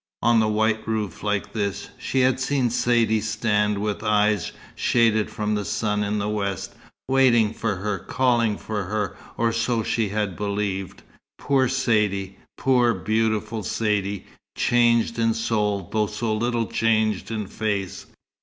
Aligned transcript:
On 0.23 0.41
a 0.41 0.49
white 0.49 0.87
roof 0.87 1.21
like 1.21 1.53
this, 1.53 1.89
she 1.99 2.21
had 2.21 2.39
seen 2.39 2.71
Saidee 2.71 3.21
stand 3.21 3.77
with 3.77 4.01
eyes 4.03 4.51
shaded 4.73 5.29
from 5.29 5.53
the 5.53 5.63
sun 5.63 6.03
in 6.03 6.17
the 6.17 6.27
west; 6.27 6.73
waiting 7.07 7.53
for 7.53 7.75
her, 7.75 7.99
calling 7.99 8.57
for 8.57 8.85
her, 8.85 9.15
or 9.37 9.51
so 9.53 9.83
she 9.83 10.09
had 10.09 10.35
believed. 10.35 11.03
Poor 11.37 11.67
Saidee! 11.69 12.35
Poor, 12.57 12.95
beautiful 12.95 13.61
Saidee; 13.61 14.25
changed 14.57 15.19
in 15.19 15.35
soul, 15.35 15.87
though 15.93 16.07
so 16.07 16.33
little 16.33 16.65
changed 16.65 17.29
in 17.29 17.45
face! 17.45 18.07